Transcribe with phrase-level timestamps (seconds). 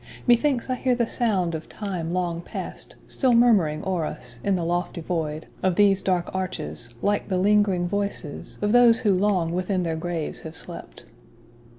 [0.25, 4.65] Methinks, I hear the sound of time long pass'd Still murmuring o'er us, in the
[4.65, 9.83] lofty void Of these dark arches, like the ling'ring voices Of those who long within
[9.83, 11.03] their graves have slept.